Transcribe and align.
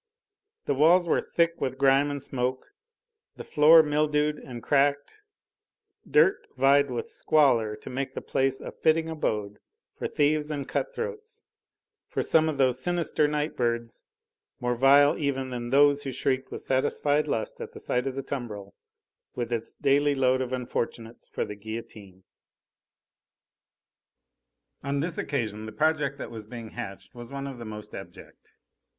The 0.65 0.73
walls 0.73 1.05
were 1.05 1.21
thick 1.21 1.61
with 1.61 1.77
grime 1.77 2.09
and 2.09 2.19
smoke, 2.23 2.65
the 3.35 3.43
floor 3.43 3.83
mildewed 3.83 4.39
and 4.39 4.63
cracked; 4.63 5.21
dirt 6.09 6.47
vied 6.57 6.89
with 6.89 7.11
squalor 7.11 7.75
to 7.75 7.87
make 7.91 8.13
the 8.13 8.21
place 8.23 8.59
a 8.59 8.71
fitting 8.71 9.09
abode 9.09 9.59
for 9.95 10.07
thieves 10.07 10.49
and 10.49 10.67
cut 10.67 10.91
throats, 10.91 11.45
for 12.07 12.23
some 12.23 12.49
of 12.49 12.57
those 12.57 12.81
sinister 12.83 13.27
night 13.27 13.55
birds, 13.55 14.03
more 14.59 14.73
vile 14.75 15.19
even 15.19 15.51
than 15.51 15.69
those 15.69 16.01
who 16.01 16.11
shrieked 16.11 16.49
with 16.49 16.61
satisfied 16.61 17.27
lust 17.27 17.61
at 17.61 17.71
sight 17.79 18.07
of 18.07 18.15
the 18.15 18.23
tumbril, 18.23 18.73
with 19.35 19.53
its 19.53 19.75
daily 19.75 20.15
load 20.15 20.41
of 20.41 20.51
unfortunates 20.51 21.27
for 21.27 21.45
the 21.45 21.53
guillotine. 21.53 22.23
On 24.81 24.99
this 24.99 25.19
occasion 25.19 25.67
the 25.67 25.71
project 25.71 26.17
that 26.17 26.31
was 26.31 26.47
being 26.47 26.71
hatched 26.71 27.13
was 27.13 27.31
one 27.31 27.45
of 27.45 27.59
the 27.59 27.65
most 27.65 27.93
abject. 27.93 28.53